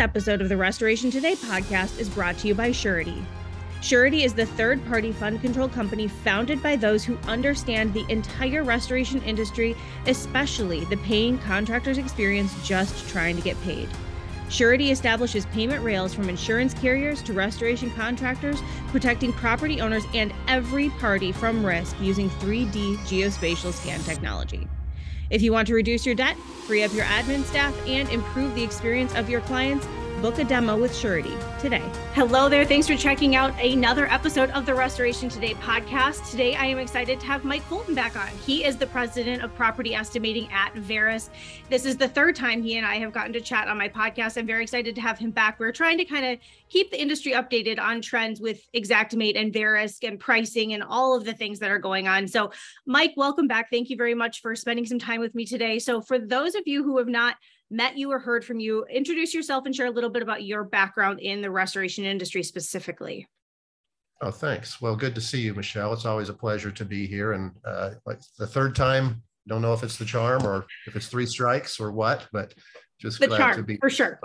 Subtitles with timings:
[0.00, 3.22] Episode of the Restoration Today podcast is brought to you by Surety.
[3.82, 8.64] Surety is the third party fund control company founded by those who understand the entire
[8.64, 9.76] restoration industry,
[10.06, 13.90] especially the paying contractor's experience just trying to get paid.
[14.48, 20.88] Surety establishes payment rails from insurance carriers to restoration contractors, protecting property owners and every
[20.88, 24.66] party from risk using 3D geospatial scan technology.
[25.30, 28.64] If you want to reduce your debt, free up your admin staff, and improve the
[28.64, 29.86] experience of your clients,
[30.20, 31.82] book a demo with Surety today.
[32.12, 32.66] Hello there.
[32.66, 36.30] Thanks for checking out another episode of the Restoration Today podcast.
[36.30, 38.28] Today, I am excited to have Mike Fulton back on.
[38.44, 41.30] He is the president of property estimating at Verisk.
[41.70, 44.36] This is the third time he and I have gotten to chat on my podcast.
[44.36, 45.58] I'm very excited to have him back.
[45.58, 50.06] We're trying to kind of keep the industry updated on trends with Xactimate and Verisk
[50.06, 52.28] and pricing and all of the things that are going on.
[52.28, 52.52] So,
[52.84, 53.70] Mike, welcome back.
[53.70, 55.78] Thank you very much for spending some time with me today.
[55.78, 57.36] So, for those of you who have not
[57.70, 60.64] met you or heard from you, introduce yourself and share a little bit about your
[60.64, 63.28] background in the restoration industry specifically.
[64.22, 64.82] Oh, thanks.
[64.82, 65.92] Well, good to see you, Michelle.
[65.92, 67.32] It's always a pleasure to be here.
[67.32, 71.06] And uh, like the third time, don't know if it's the charm or if it's
[71.06, 72.52] three strikes or what, but
[72.98, 74.20] just the glad charm, to be for sure.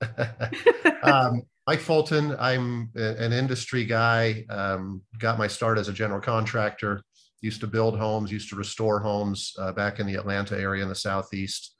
[1.02, 4.44] um, Mike Fulton, I'm an industry guy.
[4.48, 7.02] Um, got my start as a general contractor.
[7.40, 10.88] Used to build homes, used to restore homes uh, back in the Atlanta area in
[10.88, 11.75] the southeast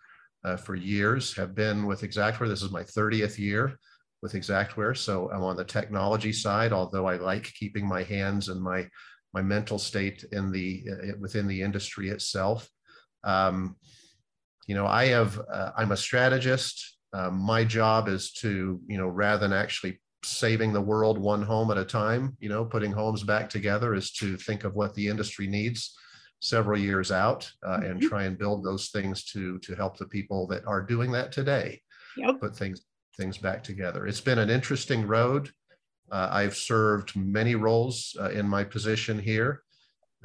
[0.47, 2.49] uh, for years, have been with Xactware.
[2.49, 3.77] This is my 30th year
[4.23, 4.97] with Xactware.
[4.97, 8.89] So I'm on the technology side, although I like keeping my hands and my,
[9.35, 12.69] my mental state in the, uh, within the industry itself.
[13.25, 13.77] Um,
[14.69, 16.97] you know, I have, uh, I'm a strategist.
[17.13, 21.73] Uh, my job is to, you know, rather than actually saving the world one home
[21.73, 25.09] at a time, you know, putting homes back together is to think of what the
[25.09, 25.97] industry needs
[26.41, 28.09] several years out uh, and mm-hmm.
[28.09, 31.81] try and build those things to to help the people that are doing that today
[32.17, 32.39] yep.
[32.41, 32.83] put things
[33.17, 35.51] things back together it's been an interesting road
[36.13, 39.63] uh, i've served many roles uh, in my position here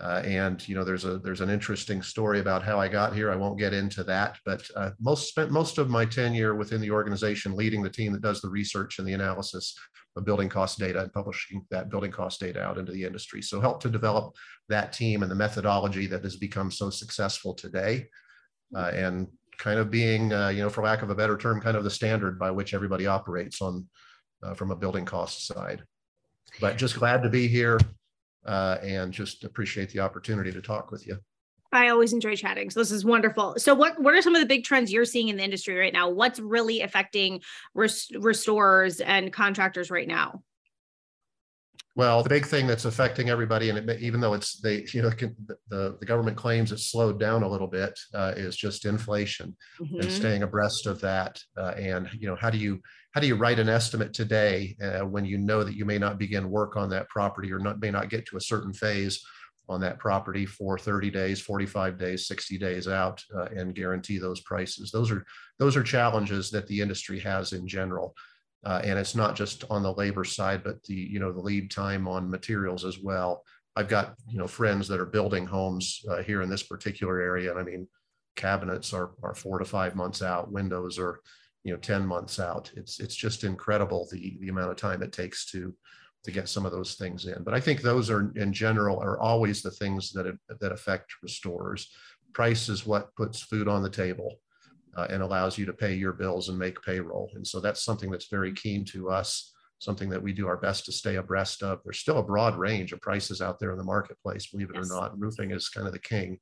[0.01, 3.31] uh, and you know there's a there's an interesting story about how i got here
[3.31, 6.91] i won't get into that but uh, most spent most of my tenure within the
[6.91, 9.75] organization leading the team that does the research and the analysis
[10.19, 13.41] building cost data and publishing that building cost data out into the industry.
[13.41, 14.35] So help to develop
[14.67, 18.07] that team and the methodology that has become so successful today.
[18.75, 19.27] Uh, and
[19.57, 21.89] kind of being, uh, you know, for lack of a better term, kind of the
[21.89, 23.87] standard by which everybody operates on
[24.43, 25.83] uh, from a building cost side.
[26.59, 27.79] But just glad to be here
[28.45, 31.17] uh, and just appreciate the opportunity to talk with you.
[31.71, 32.69] I always enjoy chatting.
[32.69, 33.55] So this is wonderful.
[33.57, 35.93] So what what are some of the big trends you're seeing in the industry right
[35.93, 36.09] now?
[36.09, 37.41] What's really affecting
[37.73, 40.43] res- restorers and contractors right now?
[41.95, 45.09] Well, the big thing that's affecting everybody, and it, even though it's they, you know,
[45.09, 49.99] the the government claims it's slowed down a little bit, uh, is just inflation mm-hmm.
[49.99, 51.41] and staying abreast of that.
[51.57, 52.81] Uh, and you know, how do you
[53.11, 56.17] how do you write an estimate today uh, when you know that you may not
[56.17, 59.23] begin work on that property or not may not get to a certain phase
[59.71, 64.41] on that property for 30 days, 45 days, 60 days out uh, and guarantee those
[64.41, 64.91] prices.
[64.91, 65.25] Those are
[65.59, 68.13] those are challenges that the industry has in general.
[68.63, 71.71] Uh, and it's not just on the labor side, but the you know the lead
[71.71, 73.43] time on materials as well.
[73.75, 77.49] I've got you know friends that are building homes uh, here in this particular area,
[77.49, 77.87] and I mean
[78.35, 81.21] cabinets are are four to five months out, windows are
[81.63, 82.71] you know 10 months out.
[82.75, 85.73] It's it's just incredible the the amount of time it takes to
[86.23, 87.43] to get some of those things in.
[87.43, 91.89] But I think those are in general are always the things that that affect restorers.
[92.33, 94.35] Price is what puts food on the table
[94.95, 97.29] uh, and allows you to pay your bills and make payroll.
[97.35, 99.53] And so that's something that's very keen to us.
[99.79, 101.79] Something that we do our best to stay abreast of.
[101.83, 104.91] There's still a broad range of prices out there in the marketplace, believe it yes.
[104.91, 105.19] or not.
[105.19, 106.37] Roofing is kind of the king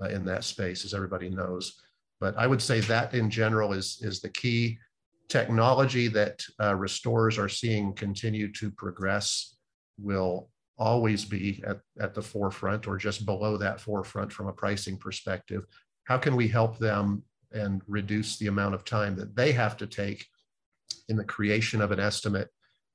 [0.00, 1.78] uh, in that space, as everybody knows.
[2.20, 4.78] But I would say that in general is is the key
[5.30, 9.56] technology that uh, restorers are seeing continue to progress
[9.98, 14.96] will always be at, at the forefront or just below that forefront from a pricing
[14.96, 15.64] perspective.
[16.04, 17.22] How can we help them
[17.52, 20.26] and reduce the amount of time that they have to take
[21.08, 22.48] in the creation of an estimate,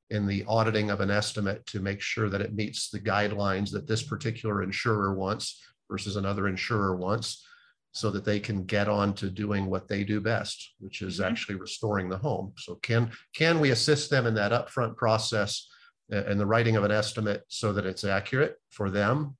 [0.09, 3.87] in the auditing of an estimate to make sure that it meets the guidelines that
[3.87, 7.45] this particular insurer wants versus another insurer wants?
[7.95, 11.31] So that they can get on to doing what they do best, which is mm-hmm.
[11.31, 12.51] actually restoring the home.
[12.57, 15.67] So can can we assist them in that upfront process
[16.09, 19.37] and the writing of an estimate so that it's accurate for them?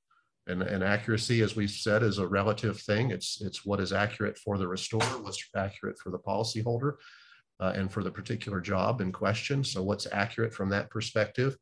[0.48, 3.12] And, and accuracy, as we've said, is a relative thing.
[3.12, 6.94] It's it's what is accurate for the restorer, what's accurate for the policyholder,
[7.60, 9.66] uh, and for the particular job in question.
[9.66, 11.58] So what's accurate from that perspective,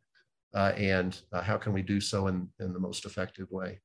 [0.53, 3.79] uh, and uh, how can we do so in in the most effective way?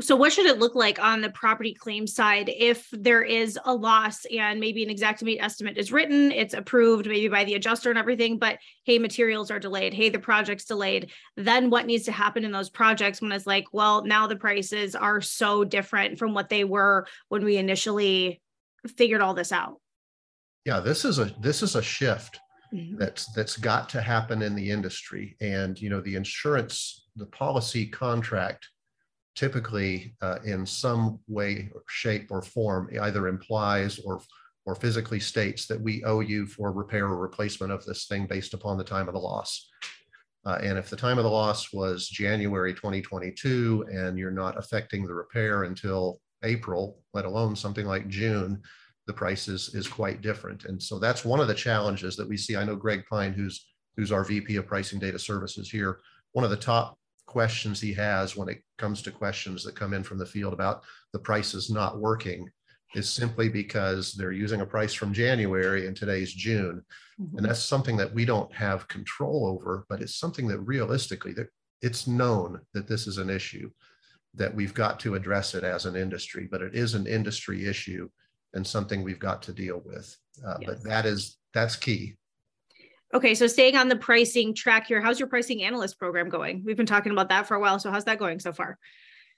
[0.00, 3.74] So what should it look like on the property claim side if there is a
[3.74, 7.98] loss and maybe an Xactimate estimate is written it's approved maybe by the adjuster and
[7.98, 11.10] everything but hey materials are delayed hey the project's delayed.
[11.36, 14.94] Then what needs to happen in those projects when it's like well now the prices
[14.94, 18.40] are so different from what they were when we initially
[18.96, 19.80] figured all this out?
[20.64, 22.38] Yeah this is a this is a shift
[22.72, 22.96] mm-hmm.
[22.96, 25.36] that's that's got to happen in the industry.
[25.40, 28.68] And you know the insurance the policy contract
[29.34, 34.20] typically uh, in some way, shape, or form either implies or
[34.66, 38.52] or physically states that we owe you for repair or replacement of this thing based
[38.52, 39.70] upon the time of the loss.
[40.44, 45.06] Uh, and if the time of the loss was January 2022 and you're not affecting
[45.06, 48.60] the repair until April, let alone something like June,
[49.06, 50.64] the price is, is quite different.
[50.66, 52.56] And so that's one of the challenges that we see.
[52.56, 53.66] I know Greg Pine, who's
[53.96, 56.00] who's our VP of Pricing Data Services here,
[56.32, 56.96] one of the top
[57.30, 60.82] questions he has when it comes to questions that come in from the field about
[61.12, 62.50] the prices not working
[62.96, 66.82] is simply because they're using a price from January and today's June.
[67.22, 67.36] Mm-hmm.
[67.36, 71.46] And that's something that we don't have control over, but it's something that realistically that
[71.82, 73.70] it's known that this is an issue
[74.34, 78.08] that we've got to address it as an industry, but it is an industry issue
[78.54, 80.16] and something we've got to deal with.
[80.44, 80.68] Uh, yes.
[80.68, 82.16] But that is that's key.
[83.12, 86.62] Okay, so staying on the pricing track here, how's your pricing analyst program going?
[86.64, 87.80] We've been talking about that for a while.
[87.80, 88.78] So how's that going so far?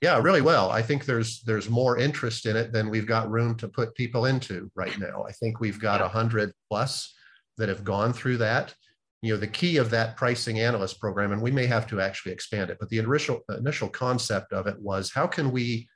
[0.02, 0.70] Yeah, really well.
[0.70, 4.26] I think there's there's more interest in it than we've got room to put people
[4.26, 5.24] into right now.
[5.26, 6.10] I think we've got a yeah.
[6.10, 7.14] hundred plus
[7.56, 8.74] that have gone through that.
[9.22, 12.32] You know, the key of that pricing analyst program, and we may have to actually
[12.32, 15.88] expand it, but the initial initial concept of it was how can we,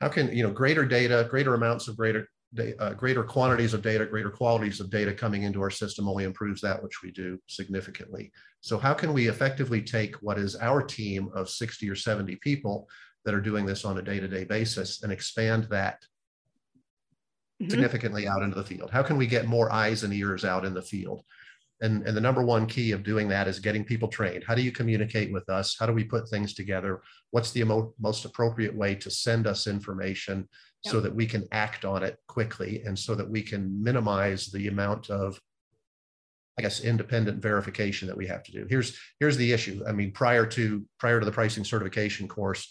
[0.00, 4.06] how can you know greater data, greater amounts of greater uh, greater quantities of data,
[4.06, 8.32] greater qualities of data coming into our system only improves that which we do significantly.
[8.60, 12.88] So how can we effectively take what is our team of 60 or 70 people
[13.24, 16.00] that are doing this on a day-to-day basis and expand that
[17.60, 17.70] mm-hmm.
[17.70, 18.90] significantly out into the field?
[18.90, 21.22] How can we get more eyes and ears out in the field?
[21.80, 24.44] And, and the number one key of doing that is getting people trained.
[24.44, 25.76] How do you communicate with us?
[25.78, 27.02] How do we put things together?
[27.30, 30.48] What's the mo- most appropriate way to send us information
[30.84, 30.92] yep.
[30.92, 34.68] so that we can act on it quickly and so that we can minimize the
[34.68, 35.40] amount of
[36.58, 38.66] I guess independent verification that we have to do.
[38.68, 39.80] Here's here's the issue.
[39.86, 42.68] I mean, prior to prior to the pricing certification course,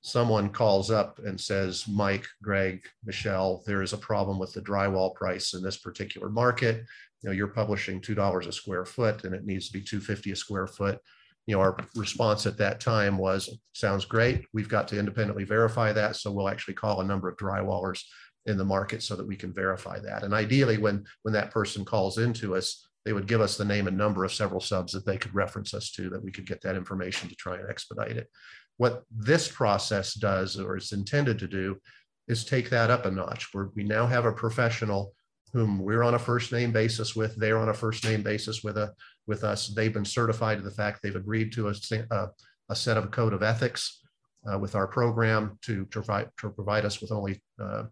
[0.00, 5.12] someone calls up and says, Mike, Greg, Michelle, there is a problem with the drywall
[5.16, 6.84] price in this particular market
[7.22, 10.36] you know, you're publishing $2 a square foot and it needs to be 250 a
[10.36, 10.98] square foot.
[11.46, 14.44] You know, our response at that time was, sounds great.
[14.52, 16.16] We've got to independently verify that.
[16.16, 18.02] So we'll actually call a number of drywallers
[18.46, 20.22] in the market so that we can verify that.
[20.22, 23.86] And ideally, when, when that person calls into us, they would give us the name
[23.86, 26.60] and number of several subs that they could reference us to that we could get
[26.62, 28.28] that information to try and expedite it.
[28.78, 31.76] What this process does or is intended to do
[32.28, 35.14] is take that up a notch where we now have a professional
[35.56, 37.34] whom we're on a first name basis with.
[37.36, 38.92] They're on a first name basis with a
[39.26, 39.68] with us.
[39.68, 41.74] They've been certified to the fact they've agreed to a,
[42.10, 42.28] a,
[42.68, 44.02] a set of code of ethics
[44.46, 47.84] uh, with our program to, to provide to provide us with only uh,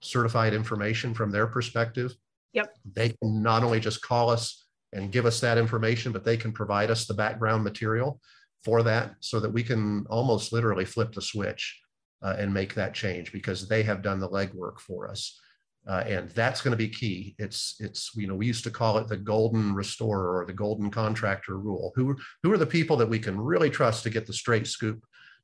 [0.00, 2.14] certified information from their perspective.
[2.52, 2.76] Yep.
[2.92, 6.52] They can not only just call us and give us that information, but they can
[6.52, 8.20] provide us the background material
[8.64, 11.80] for that so that we can almost literally flip the switch
[12.22, 15.40] uh, and make that change because they have done the legwork for us.
[15.88, 17.34] Uh, and that's going to be key.
[17.38, 20.90] It's it's you know we used to call it the golden restorer or the golden
[20.90, 21.92] contractor rule.
[21.94, 25.02] Who who are the people that we can really trust to get the straight scoop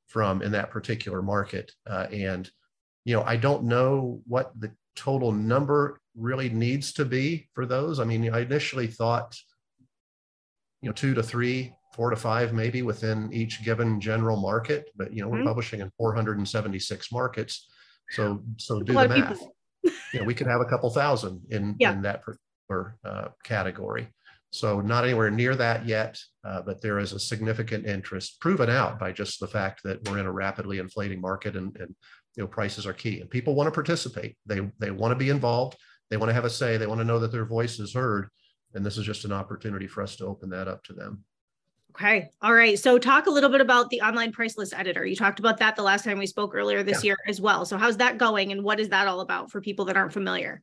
[0.08, 1.72] from in that particular market?
[1.88, 2.50] Uh, and
[3.04, 7.98] you know I don't know what the total number really needs to be for those.
[7.98, 9.34] I mean I initially thought
[10.82, 15.14] you know two to three, four to five maybe within each given general market, but
[15.14, 15.38] you know mm-hmm.
[15.38, 17.68] we're publishing in 476 markets.
[18.10, 19.30] So so do the math.
[19.30, 19.55] People
[20.12, 21.92] you know, we could have a couple thousand in, yeah.
[21.92, 24.08] in that particular uh, category.
[24.50, 28.98] So not anywhere near that yet, uh, but there is a significant interest proven out
[28.98, 31.94] by just the fact that we're in a rapidly inflating market and, and
[32.36, 34.36] you know prices are key and people want to participate.
[34.46, 35.76] They they want to be involved.
[36.10, 36.76] They want to have a say.
[36.76, 38.28] They want to know that their voice is heard.
[38.74, 41.24] And this is just an opportunity for us to open that up to them.
[41.96, 42.28] Okay.
[42.42, 42.78] All right.
[42.78, 45.06] So talk a little bit about the online price list editor.
[45.06, 47.08] You talked about that the last time we spoke earlier this yeah.
[47.08, 47.64] year as well.
[47.64, 50.62] So how's that going and what is that all about for people that aren't familiar?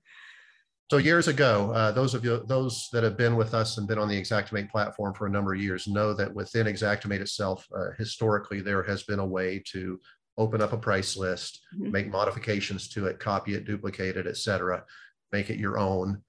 [0.91, 3.97] So years ago, uh, those of you, those that have been with us and been
[3.97, 7.91] on the Xactimate platform for a number of years know that within Xactimate itself, uh,
[7.97, 9.99] historically, there has been a way to
[10.37, 11.91] open up a price list, mm-hmm.
[11.91, 14.83] make modifications to it, copy it, duplicate it, et cetera,
[15.31, 16.21] make it your own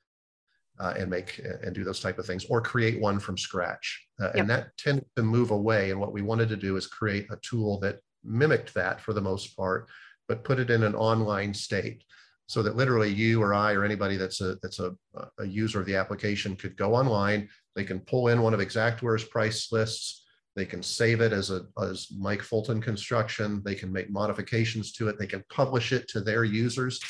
[0.80, 4.24] uh, and make and do those type of things or create one from scratch uh,
[4.26, 4.34] yep.
[4.34, 7.36] and that tended to move away and what we wanted to do is create a
[7.36, 9.88] tool that mimicked that for the most part,
[10.28, 12.02] but put it in an online state
[12.46, 14.94] so that literally you or I or anybody that's a that's a,
[15.38, 17.48] a user of the application could go online.
[17.74, 20.22] They can pull in one of Xactware's price lists.
[20.56, 23.62] They can save it as a as Mike Fulton construction.
[23.64, 25.18] They can make modifications to it.
[25.18, 27.00] They can publish it to their users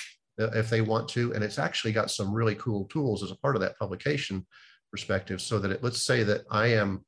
[0.41, 1.33] Uh, if they want to.
[1.33, 4.45] And it's actually got some really cool tools as a part of that publication
[4.91, 5.41] perspective.
[5.41, 7.05] So that it, let's say that I am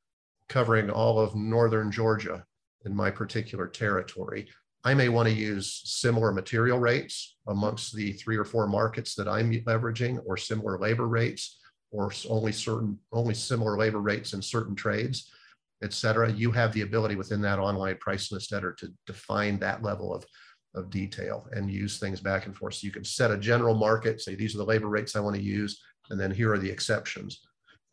[0.49, 2.45] covering all of northern Georgia
[2.85, 4.49] in my particular territory.
[4.85, 9.27] I may want to use similar material rates amongst the three or four markets that
[9.27, 11.59] I'm leveraging or similar labor rates
[11.91, 15.33] or only certain only similar labor rates in certain trades,
[15.83, 16.31] et cetera.
[16.31, 20.25] You have the ability within that online price list editor to define that level of,
[20.77, 22.75] of detail and use things back and forth.
[22.75, 25.37] So you can set a general market, say these are the labor rates I want
[25.37, 25.81] to use,
[26.11, 27.41] and then here are the exceptions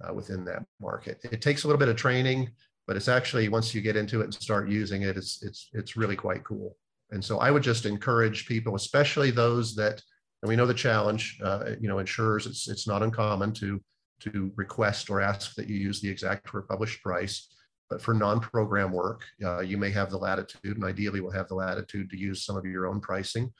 [0.03, 1.19] uh, within that market.
[1.23, 2.51] It takes a little bit of training,
[2.85, 5.97] but it's actually once you get into it and start using it, it's it's it's
[5.97, 6.77] really quite cool.
[7.11, 10.01] And so I would just encourage people, especially those that,
[10.41, 13.79] and we know the challenge, uh, you know, insurers, it's, it's not uncommon to,
[14.21, 17.52] to request or ask that you use the Xactware published price.
[17.89, 21.55] But for non-program work, uh, you may have the latitude and ideally we'll have the
[21.55, 23.51] latitude to use some of your own pricing.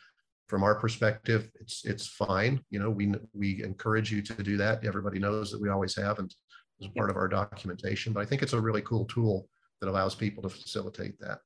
[0.48, 2.62] From our perspective, it's it's fine.
[2.70, 4.86] You know, we we encourage you to do that.
[4.86, 6.34] Everybody knows that we always have and
[6.82, 8.14] as part of our documentation.
[8.14, 9.48] But I think it's a really cool tool
[9.80, 11.40] that allows people to facilitate that.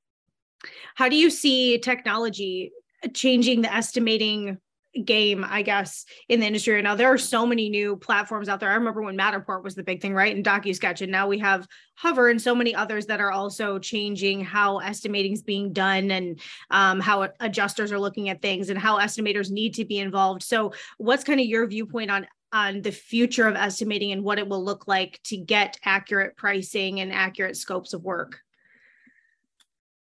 [0.96, 2.72] How do you see technology
[3.14, 4.58] changing the estimating
[5.06, 6.96] game, I guess, in the industry right now.
[6.96, 8.70] There are so many new platforms out there.
[8.70, 10.36] I remember when Matterport was the big thing, right?
[10.36, 11.02] And DocuSketch.
[11.02, 15.34] And now we have Hover and so many others that are also changing how estimating
[15.34, 16.40] is being done and
[16.70, 20.44] um, how adjusters are looking at things and how estimators need to be involved.
[20.44, 24.48] So what's kind of your viewpoint on on the future of estimating and what it
[24.48, 28.40] will look like to get accurate pricing and accurate scopes of work?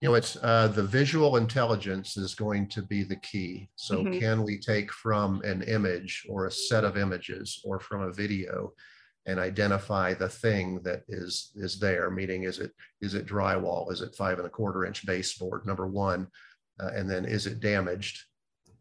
[0.02, 3.68] You know, it's uh, the visual intelligence is going to be the key.
[3.76, 4.18] So, mm-hmm.
[4.18, 8.73] can we take from an image or a set of images or from a video
[9.26, 12.11] and identify the thing that is is there?
[12.11, 13.92] Meaning, is it is it drywall?
[13.92, 15.64] Is it five and a quarter inch baseboard?
[15.66, 16.26] Number one,
[16.80, 18.25] uh, and then is it damaged?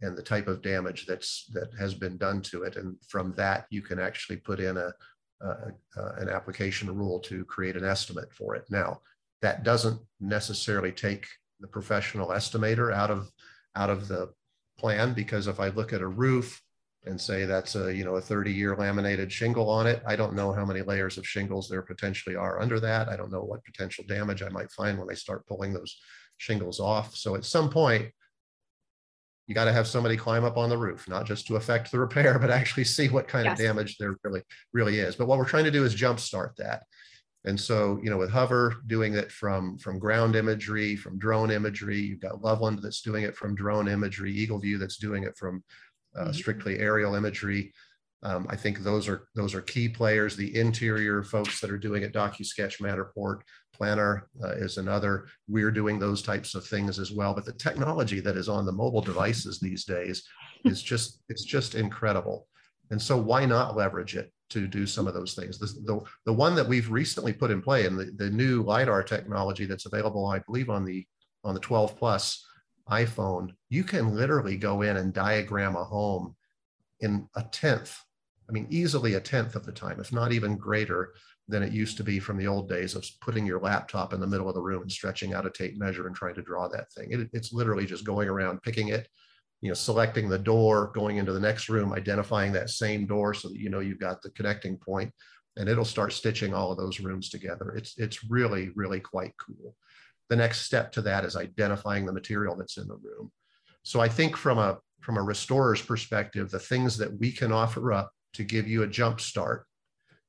[0.02, 3.68] And the type of damage that's that has been done to it, and from that
[3.70, 4.92] you can actually put in a,
[5.42, 5.72] a
[6.18, 8.66] an application rule to create an estimate for it.
[8.72, 9.02] Now,
[9.42, 11.28] that doesn't necessarily take
[11.60, 13.30] the professional estimator out of
[13.76, 14.30] out of the
[14.78, 16.62] plan because if I look at a roof
[17.06, 20.36] and say that's a you know a 30 year laminated shingle on it, I don't
[20.36, 23.10] know how many layers of shingles there potentially are under that.
[23.10, 25.98] I don't know what potential damage I might find when I start pulling those
[26.38, 27.16] shingles off.
[27.16, 28.12] So at some point,
[29.48, 32.00] you got to have somebody climb up on the roof, not just to affect the
[32.00, 33.60] repair, but actually see what kind yes.
[33.60, 34.42] of damage there really
[34.74, 35.16] really is.
[35.16, 36.84] But what we're trying to do is jumpstart that.
[37.46, 42.00] And so, you know, with Hover doing it from, from ground imagery, from drone imagery,
[42.00, 45.64] you've got Loveland that's doing it from drone imagery, EagleView that's doing it from
[46.16, 46.32] uh, mm-hmm.
[46.34, 47.74] strictly aerial imagery.
[48.24, 50.36] Um, I think those are those are key players.
[50.36, 53.42] The interior folks that are doing it, DocuSketch, Matterport,
[53.80, 55.26] Plnar uh, is another.
[55.48, 57.34] We're doing those types of things as well.
[57.34, 60.24] But the technology that is on the mobile devices these days
[60.66, 62.48] is just it's just incredible.
[62.92, 64.32] And so why not leverage it?
[64.52, 65.58] to do some of those things.
[65.58, 69.04] The, the, the one that we've recently put in play and the, the new LiDAR
[69.04, 71.06] technology that's available, I believe on the,
[71.44, 72.46] on the 12 plus
[72.90, 76.36] iPhone, you can literally go in and diagram a home
[77.00, 77.98] in a tenth,
[78.50, 81.14] I mean, easily a tenth of the time, if not even greater
[81.48, 84.28] than it used to be from the old days of putting your laptop in the
[84.28, 86.92] middle of the room and stretching out a tape measure and trying to draw that
[86.92, 87.12] thing.
[87.12, 89.08] It, it's literally just going around, picking it,
[89.62, 93.48] you know, selecting the door, going into the next room, identifying that same door so
[93.50, 95.14] that you know you've got the connecting point,
[95.58, 97.76] and it'll start stitching all of those rooms together.
[97.76, 99.76] It's it's really really quite cool.
[100.30, 103.32] The next step to that is identifying the material that's in the room.
[103.84, 107.94] So I think from a from a restorer's perspective, the things that we can offer
[107.94, 109.66] up to give you a jump start.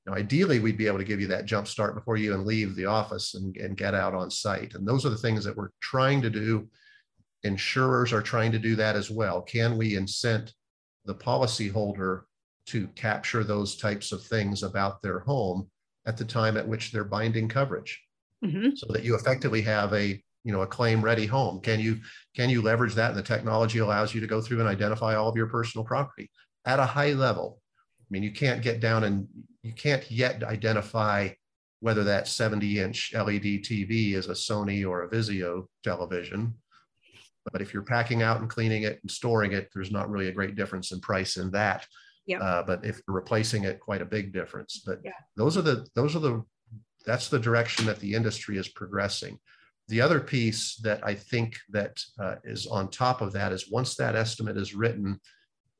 [0.06, 2.74] Now, ideally, we'd be able to give you that jump start before you even leave
[2.74, 4.74] the office and, and get out on site.
[4.74, 6.68] And those are the things that we're trying to do
[7.44, 9.42] Insurers are trying to do that as well.
[9.42, 10.52] Can we incent
[11.04, 12.22] the policyholder
[12.66, 15.68] to capture those types of things about their home
[16.06, 18.00] at the time at which they're binding coverage?
[18.44, 18.74] Mm-hmm.
[18.74, 21.60] so that you effectively have a you know a claim ready home.
[21.60, 22.00] Can you
[22.34, 23.10] can you leverage that?
[23.10, 26.28] And the technology allows you to go through and identify all of your personal property
[26.64, 27.60] at a high level.
[28.00, 29.28] I mean you can't get down and
[29.62, 31.28] you can't yet identify
[31.78, 36.54] whether that 70 inch led tv is a sony or a vizio television
[37.50, 40.32] but if you're packing out and cleaning it and storing it, there's not really a
[40.32, 41.86] great difference in price in that.
[42.26, 42.38] Yeah.
[42.38, 44.82] Uh, but if you're replacing it, quite a big difference.
[44.84, 45.12] But yeah.
[45.36, 46.44] those are the those are the
[47.04, 49.38] that's the direction that the industry is progressing.
[49.88, 53.96] The other piece that I think that uh, is on top of that is once
[53.96, 55.20] that estimate is written,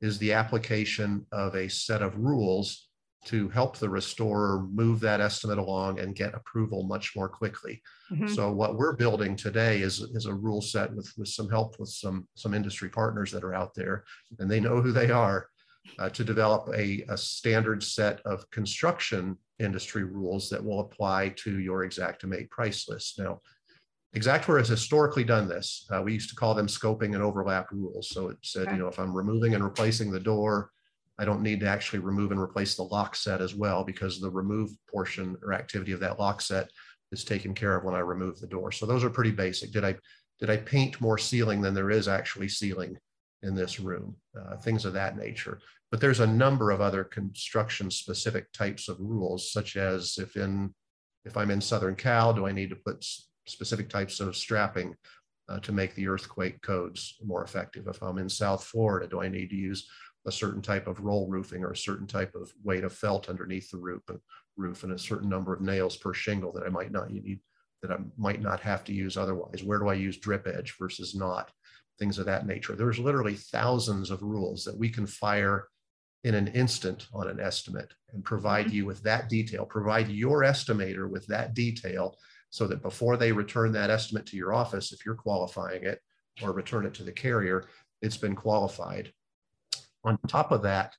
[0.01, 2.89] is the application of a set of rules
[3.27, 7.81] to help the restorer move that estimate along and get approval much more quickly.
[8.11, 8.29] Mm-hmm.
[8.29, 11.91] So what we're building today is, is a rule set with, with some help with
[11.91, 14.05] some, some industry partners that are out there,
[14.39, 15.49] and they know who they are,
[15.99, 21.59] uh, to develop a, a standard set of construction industry rules that will apply to
[21.61, 23.19] your Xactimate price list.
[23.19, 23.41] Now,
[24.17, 25.87] Xactware has historically done this.
[25.91, 28.11] Uh, we used to call them scoping and overlap rules.
[28.11, 28.73] So it said, okay.
[28.73, 30.71] you know, if I'm removing and replacing the door,
[31.23, 34.29] I don't need to actually remove and replace the lock set as well because the
[34.29, 36.69] remove portion or activity of that lock set
[37.13, 38.73] is taken care of when I remove the door.
[38.73, 39.71] So those are pretty basic.
[39.71, 39.95] Did I
[40.41, 42.99] did I paint more ceiling than there is actually ceiling
[43.45, 44.17] in this room?
[44.37, 45.61] Uh, things of that nature.
[45.93, 50.75] But there's a number of other construction specific types of rules, such as if in
[51.25, 53.07] if I'm in Southern Cal, do I need to put
[53.47, 54.97] specific types of strapping
[55.49, 57.87] uh, to make the earthquake codes more effective?
[57.87, 59.89] If I'm in South Florida, do I need to use
[60.27, 63.71] a certain type of roll roofing or a certain type of weight of felt underneath
[63.71, 64.19] the roof, and,
[64.57, 67.41] roof and a certain number of nails per shingle that I might not need
[67.83, 69.65] that I might not have to use otherwise.
[69.65, 71.51] Where do I use drip edge versus not?
[71.99, 72.77] Things of that nature.
[72.77, 75.67] There's literally thousands of rules that we can fire
[76.25, 78.77] in an instant on an estimate and provide mm-hmm.
[78.77, 82.17] you with that detail, provide your estimator with that detail
[82.51, 86.01] so that before they return that estimate to your office, if you're qualifying it
[86.43, 87.65] or return it to the carrier,
[88.01, 89.13] it's been qualified.
[90.05, 90.95] On top of that,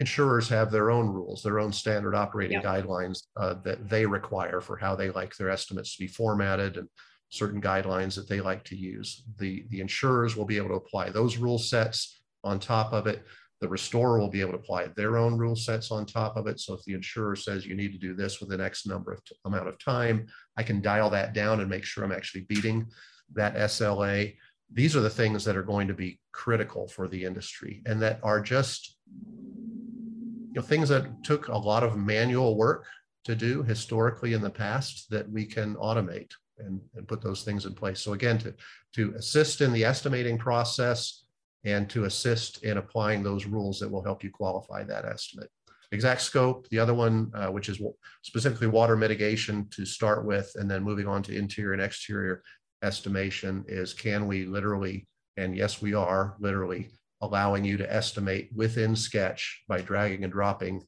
[0.00, 2.64] insurers have their own rules, their own standard operating yep.
[2.64, 6.88] guidelines uh, that they require for how they like their estimates to be formatted and
[7.28, 9.24] certain guidelines that they like to use.
[9.38, 13.24] The, the insurers will be able to apply those rule sets on top of it.
[13.60, 16.58] The restorer will be able to apply their own rule sets on top of it.
[16.58, 19.36] So if the insurer says you need to do this within X number of t-
[19.44, 22.86] amount of time, I can dial that down and make sure I'm actually beating
[23.34, 24.34] that SLA.
[24.74, 28.20] These are the things that are going to be critical for the industry and that
[28.22, 32.86] are just you know, things that took a lot of manual work
[33.24, 37.66] to do historically in the past that we can automate and, and put those things
[37.66, 38.00] in place.
[38.00, 38.54] So again, to,
[38.94, 41.22] to assist in the estimating process,
[41.64, 45.50] and to assist in applying those rules that will help you qualify that estimate.
[45.92, 47.80] Exact scope, the other one, uh, which is
[48.22, 52.42] specifically water mitigation to start with, and then moving on to interior and exterior
[52.82, 56.90] estimation is can we literally, and yes, we are literally
[57.20, 60.82] allowing you to estimate within sketch by dragging and dropping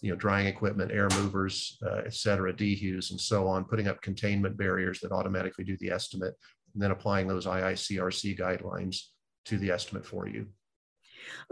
[0.00, 4.00] you know, drying equipment, air movers, uh, et cetera, dehues and so on, putting up
[4.00, 6.34] containment barriers that automatically do the estimate,
[6.74, 9.00] and then applying those IICRC guidelines
[9.46, 10.46] to the estimate for you.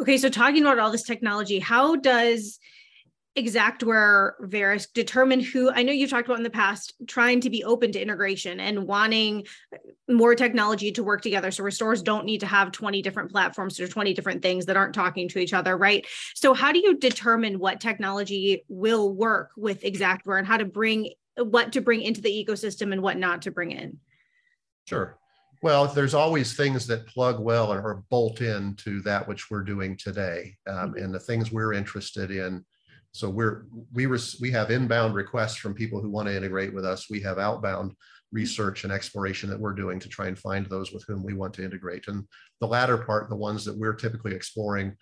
[0.00, 2.58] Okay, so talking about all this technology, how does
[3.36, 7.64] Xactware Verisk determined who I know you've talked about in the past trying to be
[7.64, 9.46] open to integration and wanting
[10.08, 13.88] more technology to work together so restorers don't need to have 20 different platforms or
[13.88, 17.58] 20 different things that aren't talking to each other right so how do you determine
[17.58, 22.30] what technology will work with Xactware and how to bring what to bring into the
[22.30, 23.98] ecosystem and what not to bring in
[24.86, 25.18] sure
[25.62, 30.54] well, there's always things that plug well or bolt into that which we're doing today,
[30.68, 31.02] um, mm-hmm.
[31.02, 32.64] and the things we're interested in.
[33.16, 37.08] So we're we we have inbound requests from people who want to integrate with us.
[37.08, 37.92] We have outbound
[38.30, 41.54] research and exploration that we're doing to try and find those with whom we want
[41.54, 42.08] to integrate.
[42.08, 42.24] And
[42.60, 44.94] the latter part, the ones that we're typically exploring,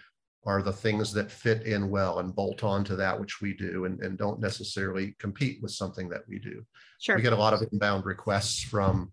[0.46, 3.86] are the things that fit in well and bolt on to that which we do
[3.86, 6.62] and, and don't necessarily compete with something that we do.
[7.00, 7.16] Sure.
[7.16, 9.12] We get a lot of inbound requests from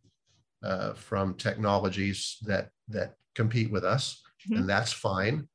[0.63, 4.59] uh, from technologies that that compete with us, mm-hmm.
[4.59, 5.47] and that's fine.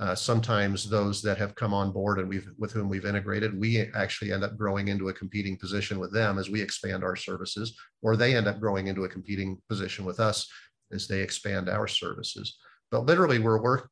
[0.00, 3.86] Uh, sometimes those that have come on board and we've with whom we've integrated, we
[3.94, 7.78] actually end up growing into a competing position with them as we expand our services,
[8.00, 10.50] or they end up growing into a competing position with us
[10.90, 12.56] as they expand our services.
[12.90, 13.90] But literally, we're work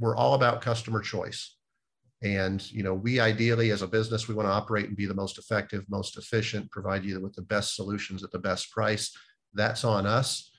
[0.00, 1.56] we're all about customer choice.
[2.22, 5.14] And you know, we ideally, as a business, we want to operate and be the
[5.14, 9.16] most effective, most efficient, provide you with the best solutions at the best price
[9.52, 10.50] that's on us.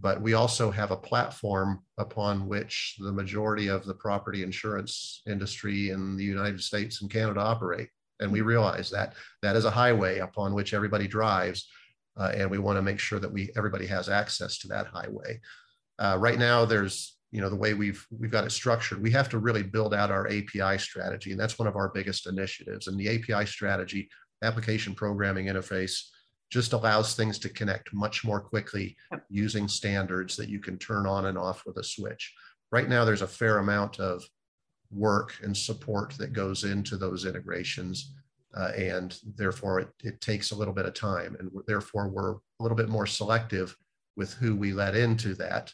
[0.00, 5.90] But we also have a platform upon which the majority of the property insurance industry
[5.90, 7.88] in the United States and Canada operate.
[8.20, 11.68] And we realize that that is a highway upon which everybody drives.
[12.16, 15.40] Uh, and we want to make sure that we everybody has access to that highway.
[15.98, 19.02] Uh, right now, there's you know the way we've we've got it structured.
[19.02, 22.28] We have to really build out our API strategy, and that's one of our biggest
[22.28, 22.86] initiatives.
[22.86, 24.08] And the API strategy,
[24.42, 26.04] application programming interface,
[26.50, 28.96] just allows things to connect much more quickly
[29.28, 32.32] using standards that you can turn on and off with a switch.
[32.70, 34.22] Right now, there's a fair amount of
[34.90, 38.14] work and support that goes into those integrations.
[38.56, 42.38] uh, and therefore it, it takes a little bit of time, and therefore we're a
[42.60, 43.76] little bit more selective
[44.16, 45.72] with who we let into that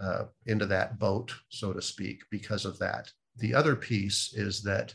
[0.00, 3.10] uh, into that boat, so to speak, because of that.
[3.36, 4.94] The other piece is that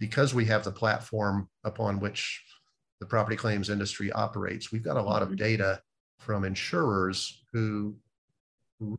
[0.00, 2.42] because we have the platform upon which
[3.02, 5.38] the property claims industry operates, we've got a lot of mm-hmm.
[5.38, 5.80] data
[6.20, 7.96] from insurers who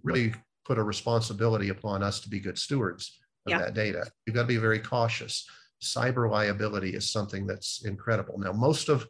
[0.04, 0.34] really
[0.66, 3.60] put a responsibility upon us to be good stewards of yeah.
[3.60, 4.06] that data.
[4.26, 5.50] You've got to be very cautious.
[5.82, 8.38] Cyber liability is something that's incredible.
[8.38, 9.08] Now, most of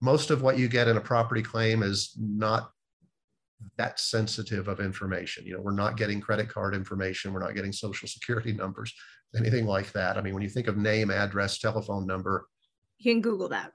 [0.00, 2.72] most of what you get in a property claim is not
[3.76, 5.46] that sensitive of information.
[5.46, 8.94] You know, we're not getting credit card information, we're not getting social security numbers,
[9.36, 10.16] anything like that.
[10.16, 12.48] I mean, when you think of name, address, telephone number,
[12.98, 13.72] you can Google that.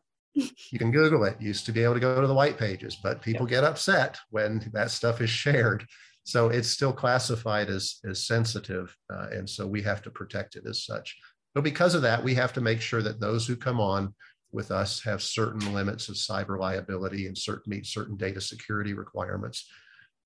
[0.71, 1.37] You can Google it.
[1.39, 3.57] You used to be able to go to the white pages, but people yeah.
[3.57, 5.85] get upset when that stuff is shared.
[6.23, 8.95] So it's still classified as, as sensitive.
[9.11, 11.17] Uh, and so we have to protect it as such.
[11.55, 14.13] But because of that, we have to make sure that those who come on
[14.51, 19.69] with us have certain limits of cyber liability and certain meet certain data security requirements.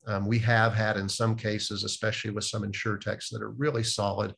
[0.08, 4.34] Um, we have had in some cases, especially with some insurtechs that are really solid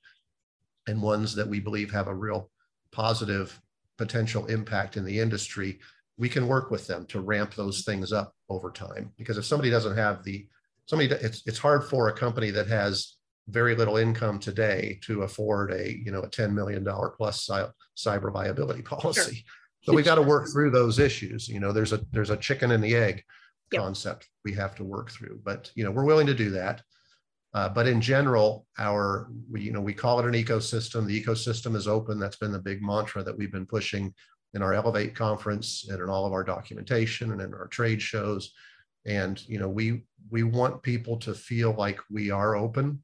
[0.87, 2.49] and ones that we believe have a real
[2.91, 3.59] positive
[3.97, 5.79] potential impact in the industry,
[6.17, 9.11] we can work with them to ramp those things up over time.
[9.17, 10.47] Because if somebody doesn't have the
[10.85, 13.15] somebody, it's it's hard for a company that has
[13.49, 17.49] very little income today to afford a you know a ten million dollar plus
[17.97, 19.35] cyber liability policy.
[19.35, 19.43] Sure.
[19.83, 21.49] So we got to work through those issues.
[21.49, 23.23] You know, there's a there's a chicken and the egg
[23.71, 23.81] yep.
[23.81, 25.41] concept we have to work through.
[25.43, 26.81] But you know, we're willing to do that.
[27.53, 31.05] Uh, but in general, our we, you know we call it an ecosystem.
[31.05, 32.19] The ecosystem is open.
[32.19, 34.13] That's been the big mantra that we've been pushing
[34.53, 38.51] in our Elevate conference and in all of our documentation and in our trade shows.
[39.05, 43.03] And you know we we want people to feel like we are open.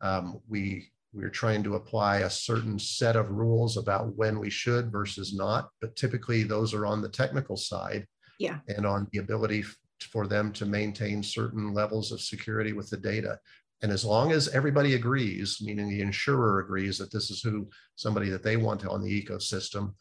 [0.00, 4.92] Um, we we're trying to apply a certain set of rules about when we should
[4.92, 8.06] versus not, but typically those are on the technical side.
[8.38, 8.58] Yeah.
[8.68, 9.64] And on the ability
[10.00, 13.38] for them to maintain certain levels of security with the data.
[13.82, 18.30] And as long as everybody agrees, meaning the insurer agrees that this is who somebody
[18.30, 19.94] that they want on the ecosystem,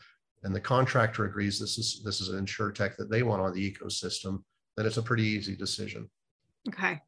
[0.43, 3.71] and the contractor agrees this is this is an insurtech that they want on the
[3.71, 4.43] ecosystem,
[4.77, 6.09] then it's a pretty easy decision.
[6.67, 7.01] Okay.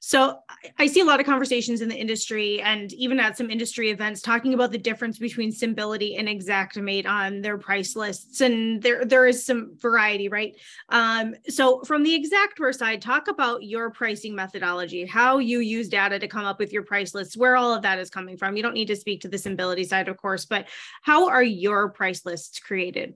[0.00, 0.38] So
[0.78, 4.20] I see a lot of conversations in the industry and even at some industry events
[4.20, 8.40] talking about the difference between Symbility and Xactimate on their price lists.
[8.40, 10.54] And there, there is some variety, right?
[10.90, 16.18] Um, so from the Xactware side, talk about your pricing methodology, how you use data
[16.18, 18.56] to come up with your price lists, where all of that is coming from.
[18.56, 20.68] You don't need to speak to the Symbility side, of course, but
[21.02, 23.14] how are your price lists created?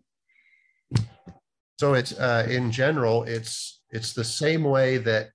[1.79, 5.31] So it's uh, in general, it's it's the same way that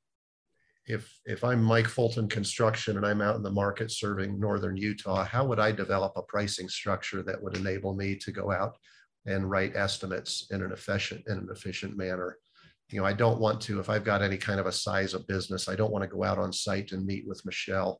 [0.88, 5.26] if if I'm Mike Fulton Construction and I'm out in the market serving northern Utah,
[5.26, 8.78] how would I develop a pricing structure that would enable me to go out
[9.26, 12.38] and write estimates in an efficient in an efficient manner?
[12.90, 15.28] You know, I don't want to if I've got any kind of a size of
[15.28, 18.00] business, I don't want to go out on site and meet with Michelle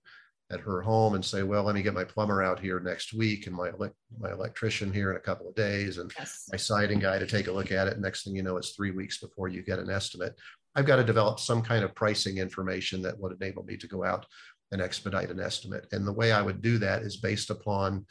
[0.50, 3.48] at her home and say, well, let me get my plumber out here next week
[3.48, 3.70] and my
[4.18, 6.46] my electrician here in a couple of days and yes.
[6.50, 8.00] my siding guy to take a look at it.
[8.00, 10.40] Next thing you know, it's three weeks before you get an estimate.
[10.78, 14.04] I've got to develop some kind of pricing information that would enable me to go
[14.04, 14.28] out
[14.72, 15.88] and expedite an estimate.
[15.92, 18.06] And the way I would do that is based upon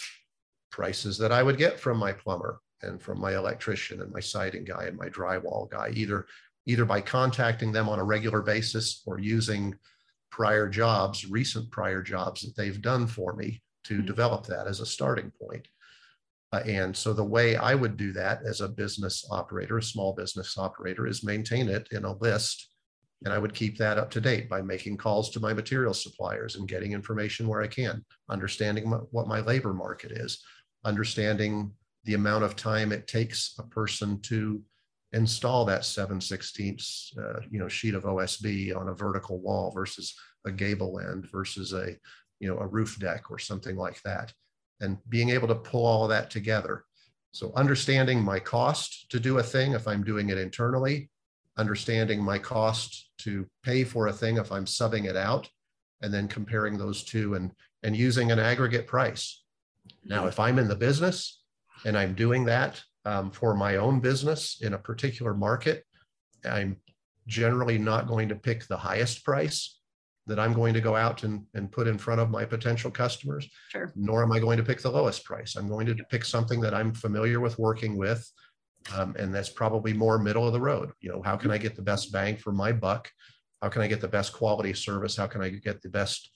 [0.73, 4.65] prices that I would get from my plumber and from my electrician and my siding
[4.65, 6.27] guy and my drywall guy, either
[6.67, 9.73] either by contacting them on a regular basis or using
[10.33, 14.07] prior jobs, recent prior jobs that they've done for me to mm-hmm.
[14.07, 15.69] develop that as a starting point.
[16.53, 20.13] Uh, and so the way I would do that as a business operator, a small
[20.13, 22.71] business operator, is maintain it in a list.
[23.25, 26.57] And I would keep that up to date by making calls to my material suppliers
[26.57, 30.43] and getting information where I can, understanding my, what my labor market is,
[30.85, 31.73] understanding
[32.05, 34.63] the amount of time it takes a person to
[35.13, 40.15] install that 7 16ths uh, you know sheet of OSB on a vertical wall versus
[40.47, 41.97] a gable end versus a
[42.41, 44.33] you know a roof deck or something like that
[44.81, 46.85] and being able to pull all of that together.
[47.33, 51.11] So understanding my cost to do a thing if I'm doing it internally,
[51.57, 55.49] understanding my cost to pay for a thing if I'm subbing it out,
[56.03, 59.43] and then comparing those two and, and using an aggregate price.
[60.05, 61.43] Now, if I'm in the business
[61.85, 65.85] and I'm doing that um, for my own business in a particular market,
[66.45, 66.77] I'm
[67.27, 69.79] generally not going to pick the highest price
[70.27, 73.49] that I'm going to go out and, and put in front of my potential customers,
[73.69, 73.93] sure.
[73.95, 75.57] nor am I going to pick the lowest price.
[75.57, 78.29] I'm going to pick something that I'm familiar with working with.
[78.95, 80.93] Um, and that's probably more middle of the road.
[81.01, 83.11] You know, how can I get the best bang for my buck?
[83.63, 85.17] How can I get the best quality service?
[85.17, 86.31] How can I get the best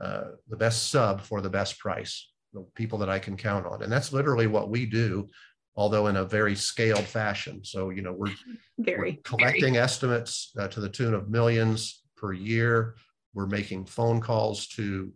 [0.00, 2.30] uh, the best sub for the best price?
[2.52, 5.28] The people that I can count on, and that's literally what we do
[5.76, 7.64] although in a very scaled fashion.
[7.64, 8.34] So, you know, we're,
[8.78, 9.78] very we're collecting very.
[9.78, 12.94] estimates uh, to the tune of millions per year.
[13.34, 15.12] We're making phone calls to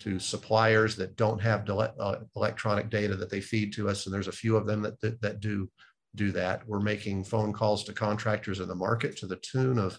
[0.00, 4.28] to suppliers that don't have uh, electronic data that they feed to us, and there's
[4.28, 5.70] a few of them that, that, that do
[6.16, 6.66] do that.
[6.66, 9.98] We're making phone calls to contractors in the market to the tune of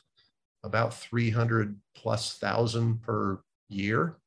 [0.64, 4.18] about 300 plus thousand per year.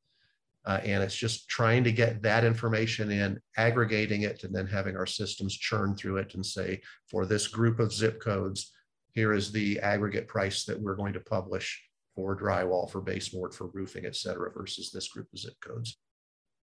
[0.65, 4.97] Uh, and it's just trying to get that information in, aggregating it, and then having
[4.97, 8.71] our systems churn through it and say, for this group of zip codes,
[9.13, 11.84] here is the aggregate price that we're going to publish
[12.15, 15.97] for drywall, for baseboard, for roofing, et cetera, versus this group of zip codes.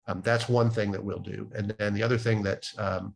[0.06, 1.50] Um, that's one thing that we'll do.
[1.54, 3.14] And then the other thing that um,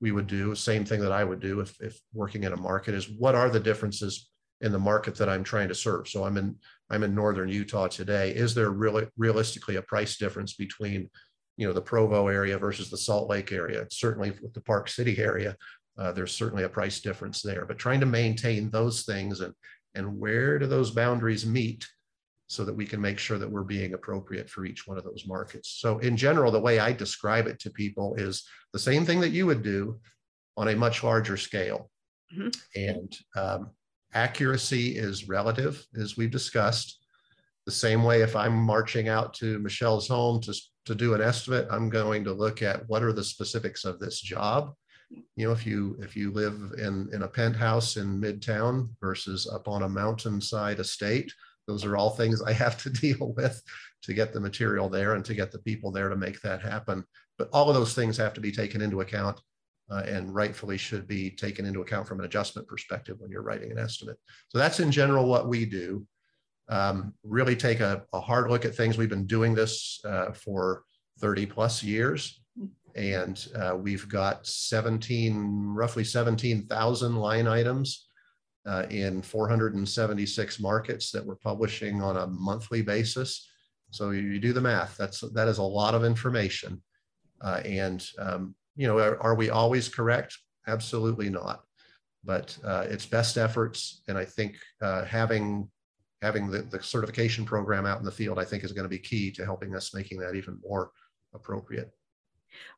[0.00, 2.94] we would do, same thing that I would do if, if working in a market
[2.94, 6.08] is what are the differences in the market that I'm trying to serve.
[6.08, 6.56] So I'm in
[6.90, 8.30] I'm in northern Utah today.
[8.30, 11.10] Is there really realistically a price difference between
[11.56, 13.86] you know the Provo area versus the Salt Lake area?
[13.90, 15.56] Certainly with the Park City area,
[15.98, 17.64] uh, there's certainly a price difference there.
[17.66, 19.54] But trying to maintain those things and
[19.94, 21.86] and where do those boundaries meet
[22.46, 25.24] so that we can make sure that we're being appropriate for each one of those
[25.26, 25.78] markets.
[25.80, 29.30] So in general, the way I describe it to people is the same thing that
[29.30, 29.98] you would do
[30.56, 31.90] on a much larger scale.
[32.36, 32.48] Mm-hmm.
[32.76, 33.70] And um,
[34.12, 37.04] accuracy is relative, as we've discussed.
[37.66, 40.54] The same way, if I'm marching out to Michelle's home to,
[40.84, 44.20] to do an estimate, I'm going to look at what are the specifics of this
[44.20, 44.74] job.
[45.10, 49.68] You know, if you if you live in in a penthouse in Midtown versus up
[49.68, 51.32] on a mountainside estate,
[51.66, 53.62] those are all things I have to deal with
[54.02, 57.04] to get the material there and to get the people there to make that happen.
[57.38, 59.40] But all of those things have to be taken into account
[59.90, 63.70] uh, and rightfully should be taken into account from an adjustment perspective when you're writing
[63.70, 64.16] an estimate.
[64.48, 66.06] So that's in general what we do.
[66.68, 68.96] Um, really take a, a, hard look at things.
[68.96, 70.84] We've been doing this uh, for
[71.20, 72.42] 30 plus years,
[72.94, 78.08] and uh, we've got 17, roughly 17,000 line items
[78.66, 83.48] uh, in 476 markets that we're publishing on a monthly basis.
[83.90, 84.96] So you do the math.
[84.96, 86.82] That's that is a lot of information,
[87.40, 90.36] uh, and um, you know, are, are we always correct?
[90.66, 91.62] Absolutely not.
[92.24, 95.68] But uh, it's best efforts, and I think uh, having
[96.22, 98.98] having the, the certification program out in the field, I think, is going to be
[98.98, 100.90] key to helping us making that even more
[101.34, 101.92] appropriate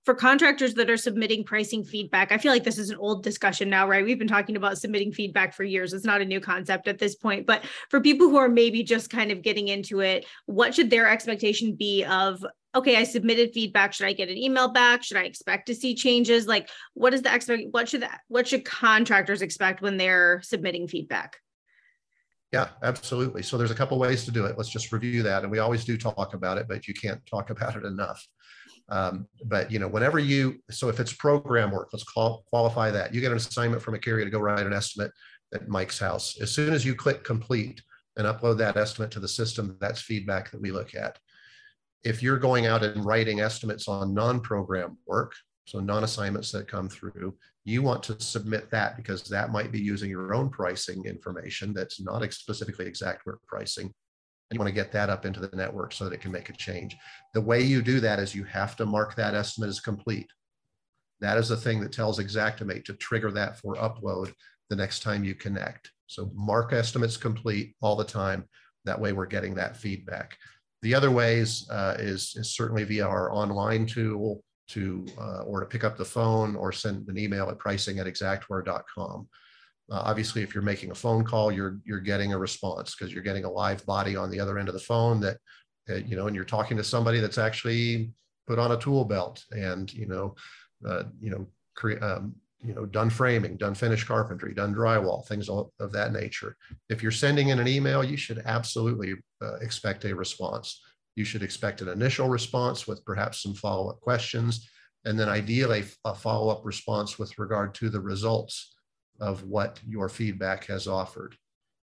[0.05, 3.69] for contractors that are submitting pricing feedback i feel like this is an old discussion
[3.69, 6.89] now right we've been talking about submitting feedback for years it's not a new concept
[6.89, 10.25] at this point but for people who are maybe just kind of getting into it
[10.47, 12.45] what should their expectation be of
[12.77, 13.95] okay, I submitted feedback.
[13.95, 15.03] Should I get an email back?
[15.03, 16.47] Should I expect to see changes?
[16.47, 17.62] Like, what is the expect?
[17.71, 18.21] What should that?
[18.29, 21.39] What should contractors expect when they're submitting feedback?
[22.53, 23.43] Yeah, absolutely.
[23.43, 24.57] So there's a couple ways to do it.
[24.57, 27.51] Let's just review that, and we always do talk about it, but you can't talk
[27.51, 28.25] about it enough.
[28.88, 33.12] Um, but you know, whenever you so if it's program work, let's call, qualify that.
[33.12, 35.11] You get an assignment from a carrier to go write an estimate
[35.55, 36.40] at Mike's house.
[36.40, 37.83] As soon as you click complete
[38.16, 41.18] and upload that estimate to the system, that's feedback that we look at
[42.07, 47.35] if you're going out and writing estimates on non-program work, so non-assignments that come through,
[47.64, 52.01] you want to submit that because that might be using your own pricing information that's
[52.01, 53.92] not specifically Xactware pricing.
[54.51, 56.49] And you want to get that up into the network so that it can make
[56.51, 56.97] a change.
[57.35, 60.29] The way you do that is you have to mark that estimate as complete.
[61.21, 64.33] That is the thing that tells Xactimate to trigger that for upload
[64.69, 65.91] the next time you connect.
[66.07, 68.45] So mark estimates complete all the time.
[68.85, 70.37] That way we're getting that feedback.
[70.83, 75.67] The other ways uh, is, is certainly via our online tool to uh, or to
[75.67, 79.29] pick up the phone or send an email at pricing at xactware.com.
[79.90, 83.22] Uh, obviously, if you're making a phone call, you're you're getting a response because you're
[83.22, 85.38] getting a live body on the other end of the phone that,
[86.07, 88.11] you know, and you're talking to somebody that's actually
[88.46, 90.35] put on a tool belt and you know,
[90.87, 91.46] uh, you know,
[92.03, 96.57] um, you know, done framing, done finished carpentry, done drywall, things of that nature.
[96.88, 100.83] If you're sending in an email, you should absolutely uh, expect a response.
[101.14, 104.68] You should expect an initial response with perhaps some follow-up questions,
[105.05, 108.76] and then ideally a follow-up response with regard to the results
[109.21, 111.37] of what your feedback has offered.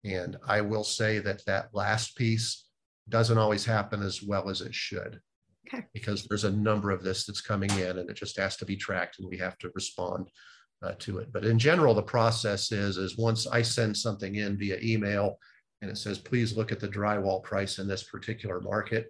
[0.04, 2.66] And I will say that that last piece
[3.10, 5.20] doesn't always happen as well as it should.
[5.68, 5.86] Okay.
[5.94, 8.78] Because there's a number of this that's coming in and it just has to be
[8.78, 10.30] tracked and we have to respond
[10.82, 11.32] uh, to it.
[11.34, 15.38] But in general, the process is, is once I send something in via email
[15.82, 19.10] and it says, please look at the drywall price in this particular market,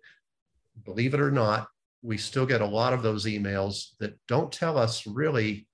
[0.83, 1.67] believe it or not,
[2.01, 5.66] we still get a lot of those emails that don't tell us really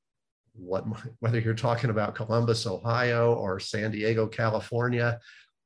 [0.53, 0.85] what,
[1.19, 5.19] whether you're talking about Columbus, Ohio or San Diego, California,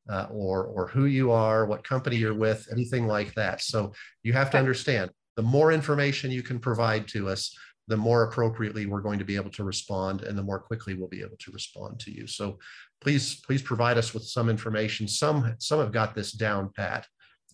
[0.09, 3.61] uh, or, or who you are, what company you're with, anything like that.
[3.61, 7.55] So you have to understand the more information you can provide to us,
[7.87, 11.07] the more appropriately we're going to be able to respond and the more quickly we'll
[11.07, 12.25] be able to respond to you.
[12.27, 12.57] So
[13.01, 15.07] please, please provide us with some information.
[15.07, 17.05] Some, some have got this down pat,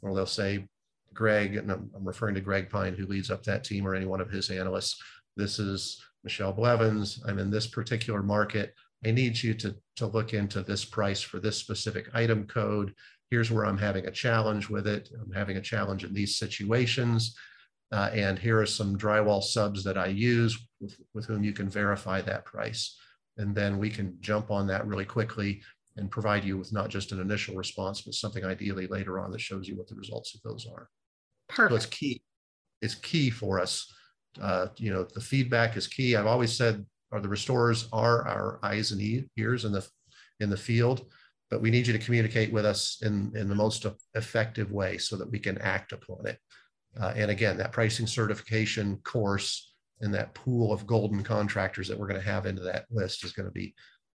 [0.02, 0.68] or they'll say,
[1.14, 4.06] Greg, and I'm, I'm referring to Greg Pine, who leads up that team or any
[4.06, 5.00] one of his analysts.
[5.36, 7.22] This is Michelle Blevins.
[7.28, 8.74] I'm in this particular market.
[9.06, 12.94] I need you to, to look into this price for this specific item code.
[13.30, 15.10] Here's where I'm having a challenge with it.
[15.22, 17.36] I'm having a challenge in these situations.
[17.92, 21.70] Uh, and here are some drywall subs that I use with, with whom you can
[21.70, 22.98] verify that price.
[23.38, 25.62] And then we can jump on that really quickly
[25.98, 29.42] and provide you with not just an initial response, but something ideally later on that
[29.42, 30.90] shows you what the results of those are.
[31.50, 31.72] Perfect.
[31.72, 32.22] So it's key.
[32.82, 33.92] It's key for us.
[34.42, 36.16] Uh, you know, the feedback is key.
[36.16, 39.88] I've always said, are the restorers are our eyes and ears in the
[40.40, 41.06] in the field,
[41.50, 45.16] but we need you to communicate with us in in the most effective way so
[45.16, 46.40] that we can act upon it.
[47.00, 52.08] Uh, and again, that pricing certification course and that pool of golden contractors that we're
[52.08, 53.74] going to have into that list is going to be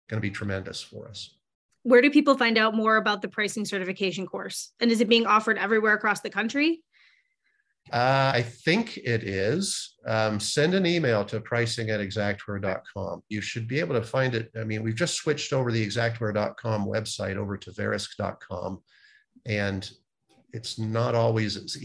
[0.10, 1.38] going to be tremendous for us.
[1.84, 4.72] Where do people find out more about the pricing certification course?
[4.80, 6.82] And is it being offered everywhere across the country?
[7.92, 9.96] Uh, I think it is.
[10.08, 13.22] Um, send an email to pricing at xactware.com.
[13.30, 14.50] You should be able to find it.
[14.60, 18.82] I mean, we've just switched over the xactware.com website over to verisk.com,
[19.46, 19.90] and
[20.52, 21.78] it's not always as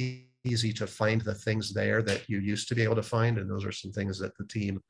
[0.45, 3.37] easy to find the things there that you used to be able to find.
[3.37, 4.83] And those are some things that the team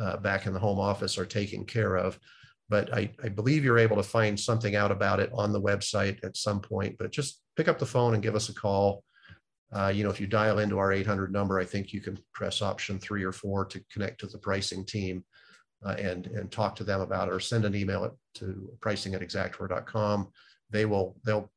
[0.00, 2.18] uh, back in the home office are taking care of.
[2.68, 6.24] But I, I believe you're able to find something out about it on the website
[6.24, 6.96] at some point.
[6.98, 9.04] But just pick up the phone and give us a call
[9.72, 12.62] uh, you know, if you dial into our 800 number, I think you can press
[12.62, 15.24] option three or four to connect to the pricing team
[15.84, 19.22] uh, and, and talk to them about it or send an email to pricing at
[19.22, 20.28] xactware.com.
[20.70, 21.50] They will, they'll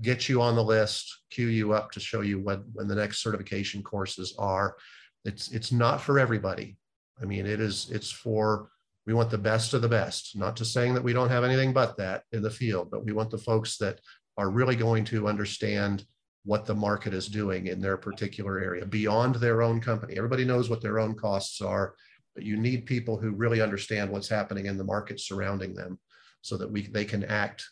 [0.00, 3.22] get you on the list, queue you up to show you when, when the next
[3.22, 4.76] certification courses are.
[5.24, 6.78] It's, it's not for everybody.
[7.20, 8.70] I mean, it is, it's for,
[9.06, 11.74] we want the best of the best, not to saying that we don't have anything
[11.74, 14.00] but that in the field, but we want the folks that
[14.38, 16.06] are really going to understand
[16.44, 20.16] what the market is doing in their particular area beyond their own company.
[20.16, 21.94] Everybody knows what their own costs are,
[22.34, 25.98] but you need people who really understand what's happening in the market surrounding them
[26.42, 27.68] so that we they can act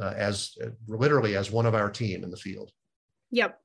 [0.00, 2.70] uh, as uh, literally as one of our team in the field.
[3.30, 3.60] Yep.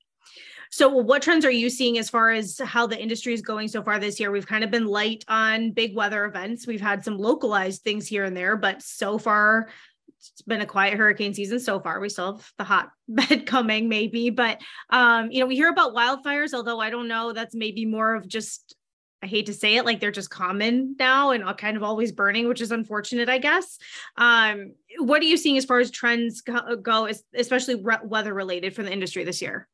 [0.72, 3.84] So, what trends are you seeing as far as how the industry is going so
[3.84, 4.32] far this year?
[4.32, 6.66] We've kind of been light on big weather events.
[6.66, 9.70] We've had some localized things here and there, but so far
[10.18, 12.00] it's been a quiet hurricane season so far.
[12.00, 15.94] We still have the hot bed coming, maybe, but um, you know, we hear about
[15.94, 18.76] wildfires, although I don't know, that's maybe more of just
[19.24, 22.50] I hate to say it, like they're just common now and kind of always burning,
[22.50, 23.78] which is unfortunate, I guess.
[24.18, 28.92] Um, what are you seeing as far as trends go, especially weather related for the
[28.92, 29.70] industry this year?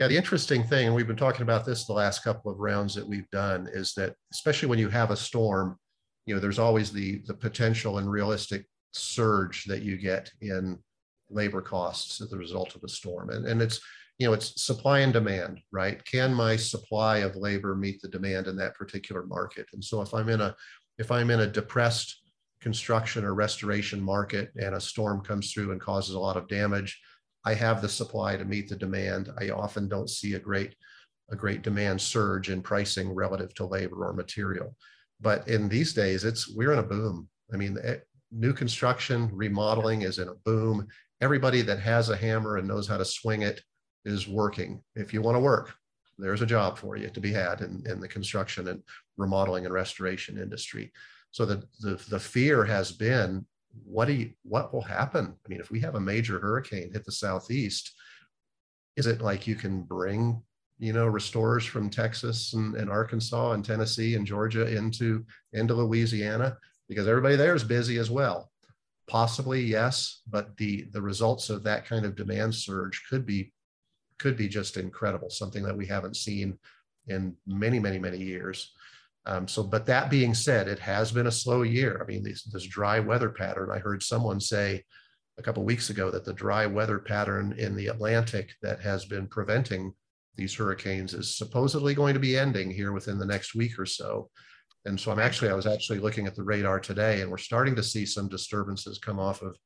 [0.00, 2.96] Yeah, the interesting thing, and we've been talking about this the last couple of rounds
[2.96, 5.78] that we've done, is that especially when you have a storm,
[6.26, 10.78] you know, there's always the the potential and realistic surge that you get in
[11.30, 13.30] labor costs as a result of a storm.
[13.30, 13.80] And, and it's,
[14.18, 16.04] you know, it's supply and demand, right?
[16.04, 19.66] Can my supply of labor meet the demand in that particular market?
[19.72, 20.54] And so if I'm in a,
[20.98, 22.22] if I'm in a depressed
[22.60, 27.00] construction or restoration market and a storm comes through and causes a lot of damage,
[27.44, 29.30] I have the supply to meet the demand.
[29.40, 30.76] I often don't see a great,
[31.30, 34.76] a great demand surge in pricing relative to labor or material.
[35.20, 37.28] But in these days, it's we're in a boom.
[37.52, 37.96] I mean, eh,
[38.32, 40.88] new construction, remodeling is in a boom.
[41.20, 43.60] Everybody that has a hammer and knows how to swing it
[44.04, 44.82] is working.
[44.96, 45.74] If you want to work,
[46.18, 48.82] there's a job for you to be had in, in the construction and
[49.16, 50.92] remodeling and restoration industry.
[51.30, 53.46] So the, the, the fear has been,
[53.84, 55.34] what do you, what will happen?
[55.44, 57.92] I mean, if we have a major hurricane hit the Southeast,
[58.96, 60.42] is it like you can bring
[60.78, 66.56] you know restorers from texas and, and, arkansas and tennessee and georgia into into louisiana
[66.92, 68.50] because everybody there is busy as well.
[69.08, 73.52] Possibly yes, but the the results of that kind of demand surge could be
[74.18, 76.58] could be just incredible, something that we haven't seen
[77.08, 78.72] in many many many years.
[79.24, 82.00] Um, so, but that being said, it has been a slow year.
[82.02, 83.70] I mean, this, this dry weather pattern.
[83.70, 84.82] I heard someone say
[85.38, 89.28] a couple weeks ago that the dry weather pattern in the Atlantic that has been
[89.28, 89.92] preventing
[90.36, 94.28] these hurricanes is supposedly going to be ending here within the next week or so.
[94.84, 97.76] And so I'm actually, I was actually looking at the radar today and we're starting
[97.76, 99.56] to see some disturbances come off of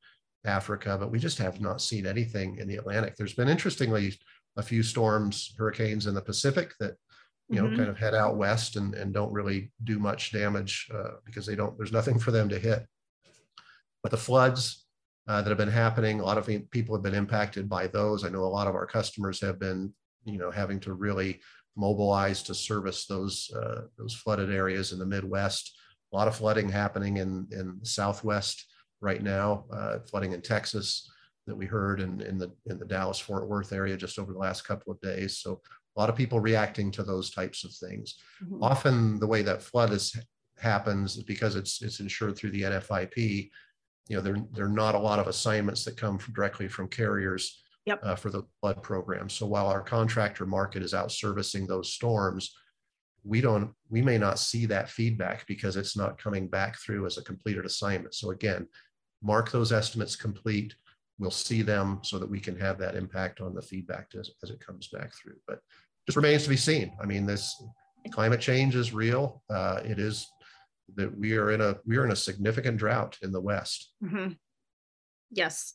[0.45, 3.15] Africa, but we just have not seen anything in the Atlantic.
[3.15, 4.17] There's been interestingly
[4.57, 6.93] a few storms, hurricanes in the Pacific that,
[7.49, 7.77] you know, mm-hmm.
[7.77, 11.55] kind of head out west and, and don't really do much damage uh, because they
[11.55, 12.85] don't, there's nothing for them to hit.
[14.03, 14.85] But the floods
[15.27, 18.23] uh, that have been happening, a lot of people have been impacted by those.
[18.23, 19.93] I know a lot of our customers have been,
[20.25, 21.41] you know, having to really
[21.77, 25.77] mobilized to service those uh, those flooded areas in the Midwest.
[26.11, 28.65] A lot of flooding happening in in the Southwest
[29.01, 31.09] right now, uh, flooding in Texas
[31.45, 34.39] that we heard in, in the in the Dallas Fort Worth area just over the
[34.39, 35.37] last couple of days.
[35.39, 35.61] So
[35.95, 38.15] a lot of people reacting to those types of things.
[38.43, 38.63] Mm-hmm.
[38.63, 40.15] Often the way that flood is
[40.59, 43.49] happens is because it's it's insured through the NFIP.
[44.09, 46.87] You know, there there are not a lot of assignments that come from, directly from
[46.87, 47.99] carriers yep.
[48.03, 49.29] uh, for the flood program.
[49.29, 52.53] So while our contractor market is out servicing those storms,
[53.23, 57.17] we don't we may not see that feedback because it's not coming back through as
[57.17, 58.13] a completed assignment.
[58.13, 58.67] So again,
[59.23, 60.75] mark those estimates complete.
[61.17, 64.51] We'll see them so that we can have that impact on the feedback as, as
[64.51, 65.37] it comes back through.
[65.47, 65.59] But
[66.05, 66.91] just remains to be seen.
[67.01, 67.61] I mean, this
[68.11, 69.41] climate change is real.
[69.49, 70.27] Uh, it is
[70.95, 73.93] that we are in a we are in a significant drought in the West.
[74.03, 74.33] Mm-hmm.
[75.31, 75.73] Yes.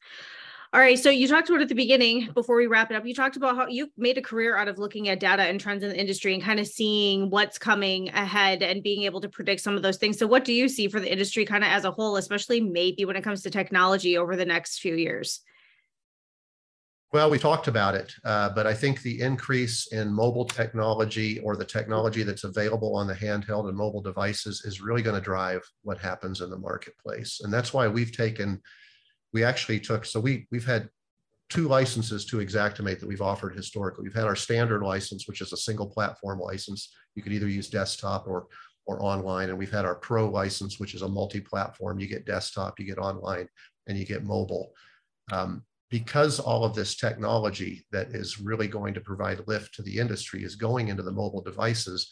[0.74, 0.98] All right.
[0.98, 3.04] So you talked about at the beginning before we wrap it up.
[3.04, 5.82] You talked about how you made a career out of looking at data and trends
[5.82, 9.60] in the industry and kind of seeing what's coming ahead and being able to predict
[9.60, 10.18] some of those things.
[10.18, 13.04] So what do you see for the industry kind of as a whole, especially maybe
[13.04, 15.42] when it comes to technology over the next few years?
[17.12, 21.54] Well, we talked about it, uh, but I think the increase in mobile technology or
[21.54, 25.60] the technology that's available on the handheld and mobile devices is really going to drive
[25.82, 27.42] what happens in the marketplace.
[27.44, 28.62] And that's why we've taken,
[29.32, 30.88] we actually took, so we, we've had
[31.48, 34.04] two licenses to Xactimate that we've offered historically.
[34.04, 36.94] We've had our standard license, which is a single platform license.
[37.14, 38.46] You could either use desktop or,
[38.86, 39.50] or online.
[39.50, 42.00] And we've had our pro license, which is a multi-platform.
[42.00, 43.48] You get desktop, you get online,
[43.86, 44.72] and you get mobile.
[45.30, 49.98] Um, because all of this technology that is really going to provide lift to the
[49.98, 52.10] industry is going into the mobile devices,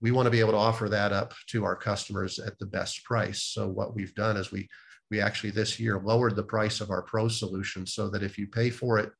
[0.00, 3.02] we want to be able to offer that up to our customers at the best
[3.02, 3.42] price.
[3.42, 4.68] So what we've done is we
[5.10, 8.46] we actually this year lowered the price of our pro solution so that if you
[8.46, 9.12] pay for it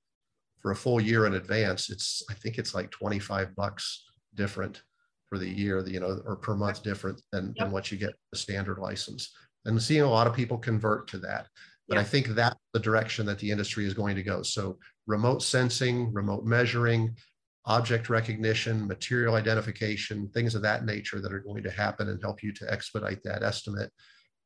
[0.61, 4.83] for a full year in advance, it's I think it's like 25 bucks different
[5.29, 7.67] for the year, you know, or per month different than, yep.
[7.67, 9.33] than what you get the standard license.
[9.65, 11.49] And seeing a lot of people convert to that.
[11.89, 12.01] But yeah.
[12.01, 14.43] I think that's the direction that the industry is going to go.
[14.43, 17.17] So remote sensing, remote measuring,
[17.65, 22.43] object recognition, material identification, things of that nature that are going to happen and help
[22.43, 23.91] you to expedite that estimate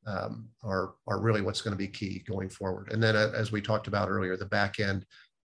[0.07, 2.93] um, are, are really what's going to be key going forward.
[2.93, 5.05] And then uh, as we talked about earlier, the back end,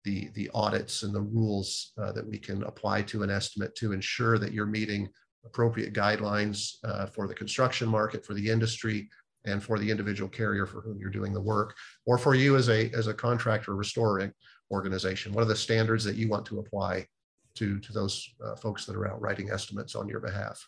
[0.05, 3.91] the, the audits and the rules uh, that we can apply to an estimate to
[3.91, 5.09] ensure that you're meeting
[5.45, 9.09] appropriate guidelines uh, for the construction market, for the industry,
[9.45, 11.75] and for the individual carrier for whom you're doing the work,
[12.05, 14.31] or for you as a as a contractor restoring
[14.71, 15.33] organization.
[15.33, 17.07] What are the standards that you want to apply
[17.55, 20.65] to to those uh, folks that are out writing estimates on your behalf?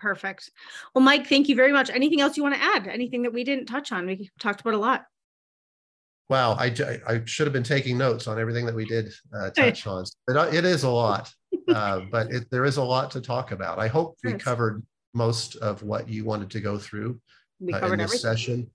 [0.00, 0.50] Perfect.
[0.94, 1.90] Well, Mike, thank you very much.
[1.90, 2.88] Anything else you want to add?
[2.88, 4.06] Anything that we didn't touch on?
[4.06, 5.04] We talked about a lot.
[6.30, 6.72] Wow, I,
[7.06, 10.04] I should have been taking notes on everything that we did uh, touch on.
[10.28, 11.30] It, uh, it is a lot,
[11.68, 13.78] uh, but it, there is a lot to talk about.
[13.78, 14.82] I hope we covered
[15.12, 17.20] most of what you wanted to go through
[17.62, 18.18] uh, in this everything.
[18.18, 18.70] session.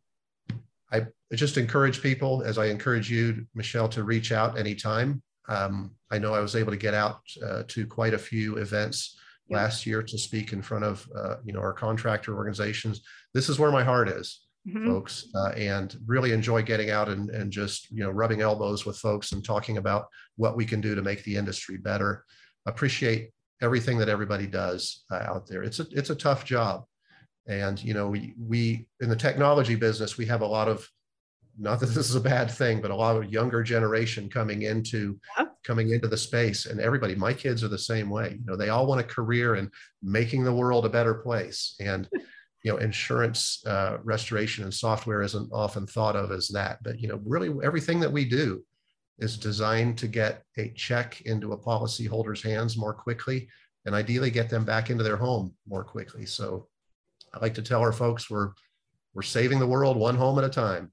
[0.92, 5.24] I just encourage people, as I encourage you, Michelle, to reach out anytime.
[5.48, 9.18] Um, I know I was able to get out uh, to quite a few events
[9.48, 9.58] yep.
[9.58, 13.02] last year to speak in front of uh, you know our contractor organizations.
[13.34, 14.88] This is where my heart is, mm-hmm.
[14.88, 18.98] folks, uh, and really enjoy getting out and, and just you know rubbing elbows with
[18.98, 22.26] folks and talking about what we can do to make the industry better.
[22.66, 23.32] Appreciate
[23.62, 25.64] everything that everybody does uh, out there.
[25.64, 26.86] It's a it's a tough job.
[27.48, 30.88] And you know, we we in the technology business, we have a lot of
[31.58, 35.20] not that this is a bad thing, but a lot of younger generation coming into
[35.38, 35.46] yeah.
[35.66, 36.66] Coming into the space.
[36.66, 38.38] And everybody, my kids are the same way.
[38.40, 39.72] You know, they all want a career in
[40.04, 41.76] making the world a better place.
[41.80, 42.08] And
[42.64, 46.80] you know, insurance uh, restoration and software isn't often thought of as that.
[46.84, 48.64] But you know, really everything that we do
[49.20, 53.48] is designed to get a check into a policyholder's hands more quickly
[53.86, 56.26] and ideally get them back into their home more quickly.
[56.26, 56.68] So
[57.34, 58.52] I like to tell our folks we're
[59.14, 60.92] we're saving the world one home at a time.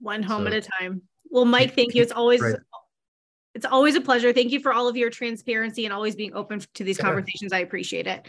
[0.00, 1.02] One home so, at a time.
[1.30, 2.02] Well, Mike, thank you.
[2.02, 2.56] It's always right.
[3.56, 4.34] It's always a pleasure.
[4.34, 7.06] Thank you for all of your transparency and always being open to these yeah.
[7.06, 7.54] conversations.
[7.54, 8.28] I appreciate it.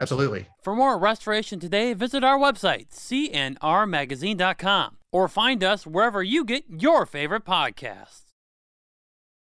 [0.00, 0.46] Absolutely.
[0.62, 7.04] For more restoration today, visit our website, cnrmagazine.com, or find us wherever you get your
[7.04, 8.27] favorite podcasts.